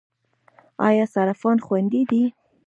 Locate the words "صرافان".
1.13-1.57